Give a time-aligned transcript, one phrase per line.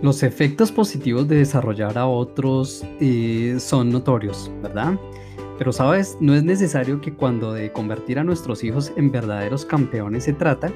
[0.00, 4.94] Los efectos positivos de desarrollar a otros eh, son notorios, ¿verdad?
[5.58, 10.22] Pero sabes, no es necesario que cuando de convertir a nuestros hijos en verdaderos campeones
[10.24, 10.72] se trata,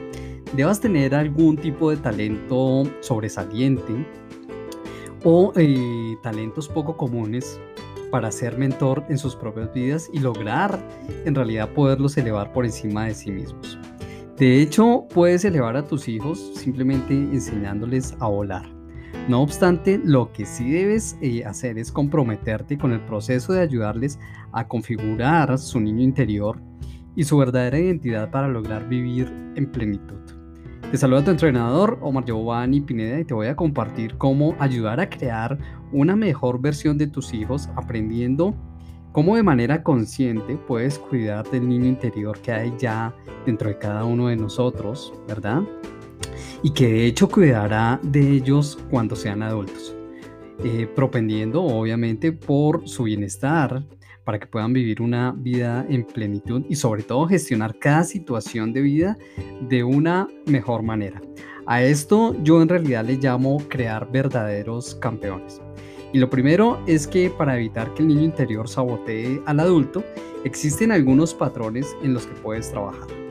[0.57, 4.05] debas tener algún tipo de talento sobresaliente
[5.23, 7.61] o eh, talentos poco comunes
[8.11, 10.85] para ser mentor en sus propias vidas y lograr
[11.25, 13.79] en realidad poderlos elevar por encima de sí mismos.
[14.37, 18.82] De hecho, puedes elevar a tus hijos simplemente enseñándoles a volar.
[19.29, 24.19] No obstante, lo que sí debes eh, hacer es comprometerte con el proceso de ayudarles
[24.53, 26.61] a configurar su niño interior
[27.15, 30.19] y su verdadera identidad para lograr vivir en plenitud.
[30.91, 35.09] Te saluda tu entrenador Omar Giovanni Pineda y te voy a compartir cómo ayudar a
[35.09, 35.57] crear
[35.93, 38.55] una mejor versión de tus hijos aprendiendo
[39.13, 43.15] cómo de manera consciente puedes cuidar del niño interior que hay ya
[43.47, 45.63] dentro de cada uno de nosotros, ¿verdad?
[46.63, 49.95] Y que de hecho cuidará de ellos cuando sean adultos,
[50.65, 53.85] eh, propendiendo obviamente por su bienestar,
[54.25, 58.81] para que puedan vivir una vida en plenitud y sobre todo gestionar cada situación de
[58.81, 59.19] vida
[59.69, 61.21] de una mejor manera.
[61.67, 65.61] A esto yo en realidad le llamo crear verdaderos campeones.
[66.13, 70.05] Y lo primero es que para evitar que el niño interior sabotee al adulto,
[70.45, 73.22] existen algunos patrones en los que puedes trabajar.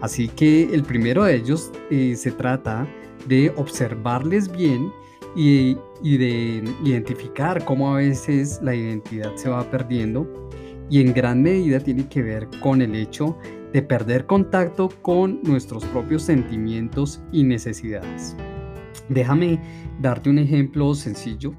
[0.00, 2.86] Así que el primero de ellos eh, se trata
[3.26, 4.92] de observarles bien
[5.36, 10.28] y, de identificar cómo a veces la identidad se va perdiendo
[10.90, 13.36] y en gran medida tiene que ver con el hecho
[13.72, 18.36] de perder contacto con nuestros propios sentimientos y necesidades.
[19.08, 19.60] Déjame
[20.00, 21.52] darte un ejemplo sencillo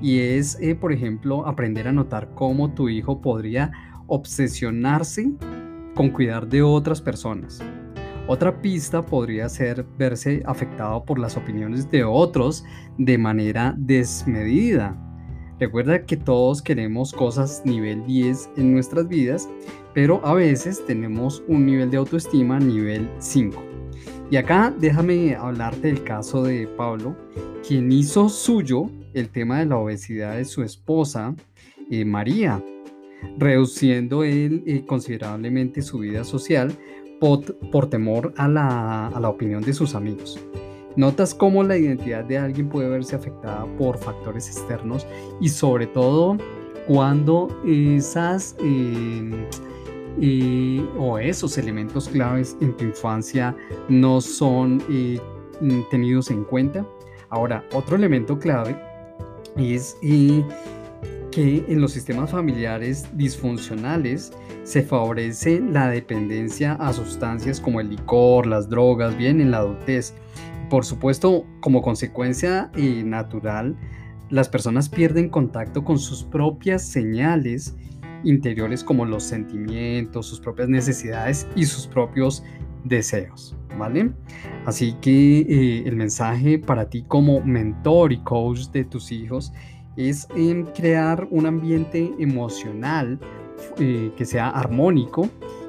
[0.00, 3.70] y es, eh, por ejemplo, aprender a notar cómo tu hijo podría
[4.08, 5.32] obsesionarse
[5.94, 7.62] con cuidar de otras personas.
[8.28, 12.64] Otra pista podría ser verse afectado por las opiniones de otros
[12.96, 14.96] de manera desmedida.
[15.58, 19.48] Recuerda que todos queremos cosas nivel 10 en nuestras vidas,
[19.92, 23.62] pero a veces tenemos un nivel de autoestima nivel 5.
[24.30, 27.16] Y acá déjame hablarte del caso de Pablo,
[27.66, 31.34] quien hizo suyo el tema de la obesidad de su esposa,
[31.90, 32.64] eh, María,
[33.38, 36.72] reduciendo él eh, considerablemente su vida social
[37.20, 40.40] por, temor a la, a la, opinión de sus amigos.
[40.96, 45.06] Notas cómo la identidad de alguien puede verse afectada por factores externos
[45.40, 46.36] y sobre todo
[46.86, 49.46] cuando esas em,
[50.20, 53.56] eh, o esos elementos claves en tu infancia
[53.88, 55.18] no son eh,
[55.90, 56.86] tenidos en cuenta.
[57.30, 58.76] Ahora, otro elemento clave
[59.56, 59.96] es
[61.32, 64.32] que en los sistemas familiares disfuncionales
[64.62, 70.14] se favorece la dependencia a sustancias como el licor, las drogas, bien en la adultez.
[70.70, 73.76] Por supuesto, como consecuencia eh, natural,
[74.30, 77.74] las personas pierden contacto con sus propias señales
[78.24, 82.44] interiores como los sentimientos, sus propias necesidades y sus propios
[82.84, 84.12] deseos, ¿vale?
[84.66, 89.52] Así que eh, el mensaje para ti como mentor y coach de tus hijos
[89.96, 93.18] es en crear un ambiente emocional
[93.78, 95.28] eh, que sea armónico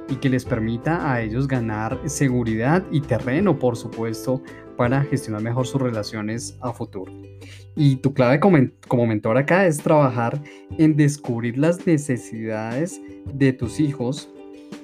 [0.09, 4.41] y que les permita a ellos ganar seguridad y terreno, por supuesto,
[4.77, 7.11] para gestionar mejor sus relaciones a futuro.
[7.75, 8.57] Y tu clave como,
[8.87, 10.41] como mentor acá es trabajar
[10.77, 13.01] en descubrir las necesidades
[13.33, 14.29] de tus hijos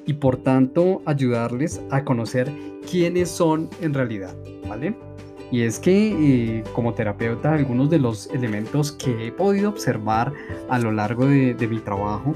[0.06, 2.52] y por tanto ayudarles a conocer
[2.90, 4.36] quiénes son en realidad,
[4.68, 5.09] ¿vale?
[5.52, 10.32] Y es que eh, como terapeuta, algunos de los elementos que he podido observar
[10.70, 12.36] a lo largo de, mi trabajo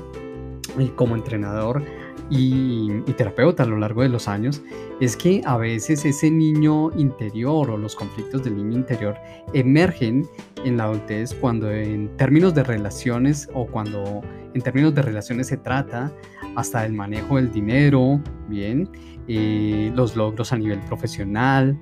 [0.80, 1.84] y como entrenador
[2.30, 4.64] y, terapeuta a lo largo de los años
[5.00, 9.16] es que a veces ese niño interior o los conflictos del niño interior
[9.54, 10.26] emergen
[10.66, 14.22] en la adultez cuando en términos de relaciones o cuando
[14.54, 16.12] en términos de relaciones se trata
[16.56, 18.90] hasta el manejo del dinero, bien,
[19.28, 21.78] eh, los logros a nivel profesional,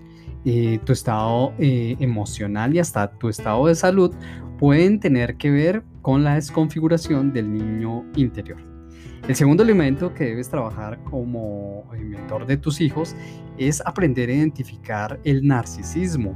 [0.45, 4.13] eh, tu estado eh, emocional y hasta tu estado de salud
[4.57, 8.57] pueden tener que ver con la desconfiguración del niño interior.
[9.27, 13.15] El segundo elemento que debes trabajar como mentor de tus hijos
[13.57, 16.35] es aprender a identificar el narcisismo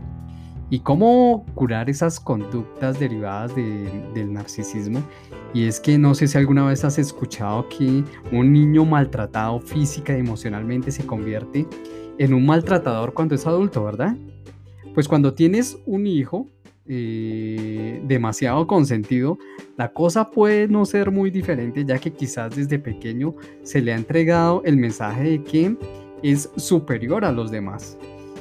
[0.70, 5.02] y cómo curar esas conductas derivadas del narcisismo.
[5.54, 10.16] Y es que no sé si alguna vez has escuchado que un niño maltratado física
[10.16, 11.68] y emocionalmente se convierte en
[12.20, 14.16] un maltratador cuando es adulto, ¿verdad?
[14.94, 16.48] Pues cuando tienes un hijo
[16.88, 19.38] eh, demasiado consentido,
[19.78, 23.96] la cosa puede no ser muy diferente, ya que quizás desde pequeño se le ha
[23.96, 25.76] entregado el mensaje de que
[26.24, 27.98] es superior a los demás.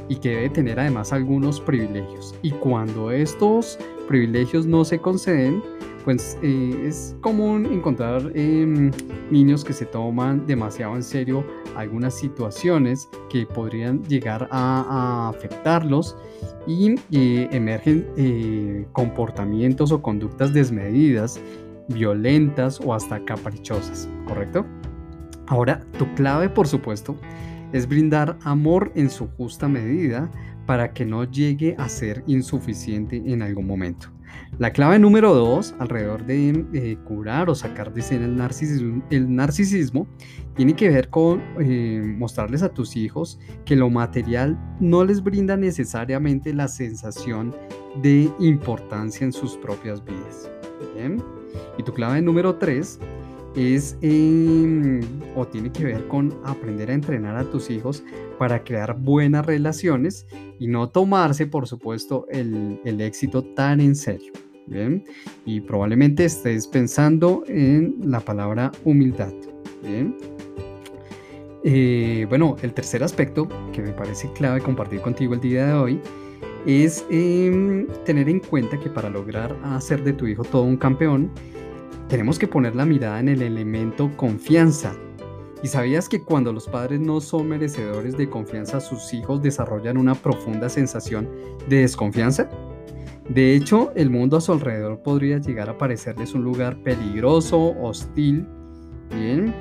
[0.06, 2.34] y que debe tener además algunos privilegios.
[2.42, 5.62] Y cuando estos privilegios no se conceden,
[6.04, 8.90] pues eh, es común encontrar em,
[9.30, 11.42] niños que se toman demasiado en serio
[11.76, 16.16] algunas situaciones que podrían llegar a, afectarlos
[16.66, 21.40] y eh, emergen eh, comportamientos o conductas desmedidas,
[21.88, 24.64] violentas o hasta caprichosas, ¿correcto?
[25.46, 27.16] Ahora, tu clave, por supuesto,
[27.72, 30.30] es brindar amor en su justa medida
[30.66, 34.14] para que no llegue a ser insuficiente en algún momento.
[34.58, 40.06] La clave número dos, alrededor de curar o sacar de escena el narcisismo, el narcisismo
[40.54, 45.56] tiene que ver con eh, mostrarles a tus hijos que lo material no les brinda
[45.56, 47.54] necesariamente la sensación
[48.00, 50.50] de importancia en sus propias vidas.
[51.76, 53.00] Y tu clave número tres
[53.54, 55.00] es em,
[55.36, 58.02] o tiene que ver con aprender a entrenar a tus hijos
[58.38, 60.26] para crear buenas relaciones
[60.58, 64.32] y no tomarse, por supuesto, el, éxito tan en serio.
[64.66, 65.04] Bien,
[65.44, 69.32] y probablemente estés pensando en la palabra humildad.
[69.82, 70.16] Bien.
[71.64, 76.00] Eh, bueno, el tercer aspecto que me parece clave compartir contigo el día de hoy
[76.66, 81.30] es em, tener en cuenta que para lograr hacer de tu hijo todo un campeón,
[82.08, 84.94] tenemos que poner la mirada en el elemento confianza.
[85.62, 90.14] ¿Y sabías que cuando los padres no son merecedores de confianza, sus hijos desarrollan una
[90.14, 91.28] profunda sensación
[91.68, 92.50] de desconfianza?
[93.28, 98.46] De hecho, el mundo a su alrededor podría llegar a parecerles un lugar peligroso, hostil.
[99.10, 99.54] Bien,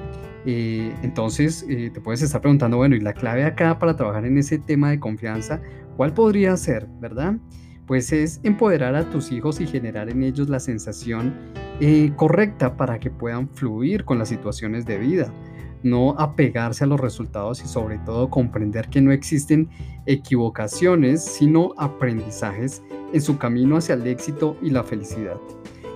[0.45, 4.37] eh, entonces eh, te puedes estar preguntando, bueno, ¿y la clave acá para trabajar en
[4.37, 5.61] ese tema de confianza?
[5.95, 7.35] ¿Cuál podría ser, verdad?
[7.87, 11.33] Pues es empoderar a tus hijos y generar en ellos la sensación
[11.79, 15.33] eh, correcta para que puedan fluir con las situaciones de vida,
[15.83, 19.69] no apegarse a los resultados y sobre todo comprender que no existen
[20.05, 22.81] equivocaciones, sino aprendizajes
[23.11, 25.37] en su camino hacia el éxito y la felicidad.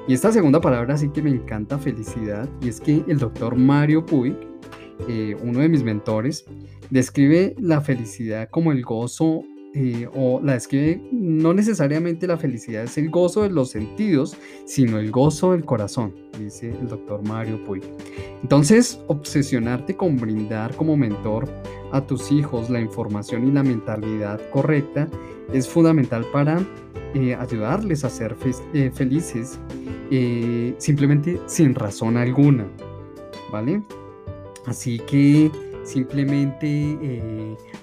[0.08, 4.06] Y esta segunda palabra sí que me encanta, felicidad, y es que el doctor Mario
[4.06, 4.38] Puig,
[5.10, 6.46] eh, uno de mis mentores,
[6.90, 9.44] describe la felicidad como el gozo
[9.80, 14.36] eh, o la describe, no necesariamente la felicidad es el gozo de los sentidos,
[14.66, 17.84] sino el gozo del corazón, dice el doctor Mario Puig.
[18.42, 21.48] Entonces, obsesionarte con brindar como mentor
[21.92, 25.08] a tus hijos la información y la mentalidad correcta
[25.54, 26.60] es fundamental para
[27.14, 28.36] eh, ayudarles a ser
[28.74, 29.60] eh, felices
[30.80, 32.66] simplemente sin razón alguna,
[33.52, 33.84] ¿vale?
[34.66, 35.52] Así que
[35.84, 36.98] simplemente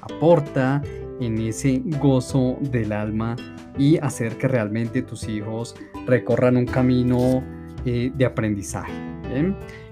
[0.00, 0.82] aporta
[1.20, 3.36] en ese gozo del alma
[3.78, 5.74] y hacer que realmente tus hijos
[6.06, 7.42] recorran un camino
[7.84, 8.92] eh, de aprendizaje.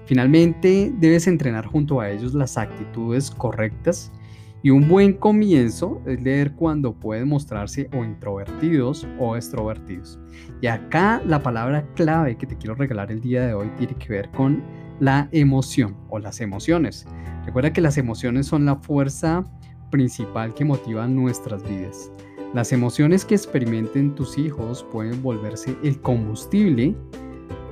[0.05, 4.11] Finalmente, debes entrenar junto a ellos las actitudes correctas
[4.61, 10.19] y un buen comienzo es leer cuando pueden mostrarse o introvertidos o extrovertidos.
[10.61, 14.07] Y acá la palabra clave que te quiero regalar el día de hoy tiene que
[14.07, 14.63] ver con
[15.01, 17.05] la emoción o las emociones.
[17.45, 19.43] Recuerda que las emociones son la fuerza
[19.93, 22.11] principal que motiva nuestras vidas.
[22.55, 26.95] Las emociones que experimenten tus hijos pueden volverse el combustible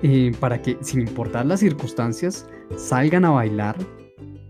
[0.04, 2.48] eh, para que, sin importar las circunstancias,
[2.78, 3.76] salgan a bailar,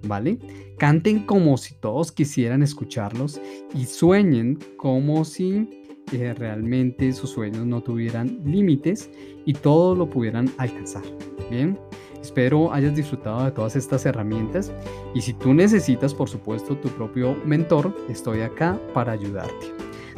[0.06, 0.38] ¿vale?
[0.78, 3.40] Canten como si todos quisieran escucharlos
[3.74, 5.70] y sueñen como si
[6.12, 9.10] eh, realmente sus sueños no tuvieran límites
[9.46, 11.04] y todo lo pudieran alcanzar.
[11.50, 11.80] Bien,
[12.22, 14.72] Espero hayas disfrutado de todas estas herramientas
[15.14, 19.74] y si tú necesitas, por supuesto, tu propio mentor, estoy acá para ayudarte.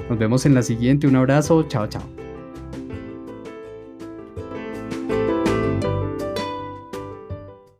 [0.09, 1.07] Nos vemos en la siguiente.
[1.07, 1.63] Un abrazo.
[1.63, 2.03] Chao, chao.